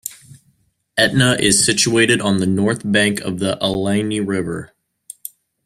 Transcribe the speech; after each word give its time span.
Etna 0.97 1.33
is 1.39 1.63
situated 1.63 2.21
on 2.21 2.37
the 2.37 2.47
north 2.47 2.81
bank 2.83 3.19
of 3.21 3.37
the 3.37 3.55
Allegheny 3.61 4.19
River. 4.19 4.73